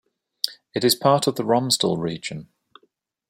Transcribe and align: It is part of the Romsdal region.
It 0.73 0.83
is 0.83 0.95
part 0.95 1.27
of 1.27 1.35
the 1.35 1.43
Romsdal 1.43 1.99
region. 1.99 2.49